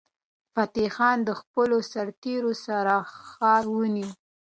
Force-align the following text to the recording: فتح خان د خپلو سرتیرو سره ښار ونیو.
فتح 0.53 0.85
خان 0.95 1.17
د 1.27 1.29
خپلو 1.39 1.77
سرتیرو 1.91 2.53
سره 2.65 2.93
ښار 3.27 3.63
ونیو. 3.75 4.09